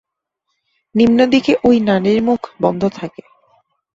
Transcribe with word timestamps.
নিম্নদিকে 0.95 1.53
ঐ 1.63 1.69
নালীর 1.79 2.19
মুখ 2.23 2.41
বন্ধ 2.61 2.81
থাকে। 2.93 3.21